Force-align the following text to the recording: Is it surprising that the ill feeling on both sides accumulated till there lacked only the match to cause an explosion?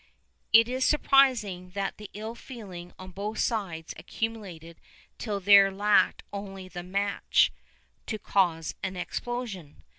Is 0.51 0.67
it 0.67 0.81
surprising 0.81 1.69
that 1.75 1.97
the 1.97 2.09
ill 2.15 2.33
feeling 2.33 2.91
on 2.97 3.11
both 3.11 3.37
sides 3.37 3.93
accumulated 3.97 4.81
till 5.19 5.39
there 5.39 5.69
lacked 5.71 6.23
only 6.33 6.67
the 6.67 6.81
match 6.81 7.51
to 8.07 8.17
cause 8.17 8.73
an 8.81 8.95
explosion? 8.97 9.83